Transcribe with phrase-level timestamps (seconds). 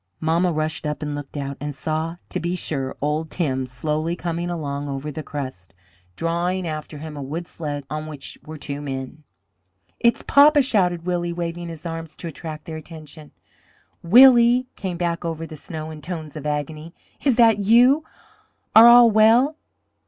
[0.19, 4.49] Mamma rushed up and looked out, and saw to be sure old Tim slowly coming
[4.49, 5.75] along over the crust,
[6.15, 9.21] drawing after him a wood sled on which were two men.
[9.99, 13.29] "It's papa!" shouted Willie, waving his arms to attract their attention.
[14.01, 16.95] "Willie!" came back over the snow in tones of agony.
[17.23, 18.03] "Is that you?
[18.75, 19.55] Are all well?"